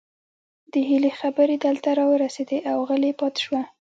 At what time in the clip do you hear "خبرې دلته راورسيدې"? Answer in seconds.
1.19-2.59